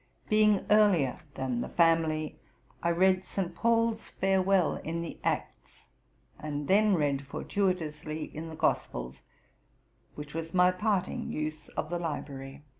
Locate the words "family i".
1.69-2.89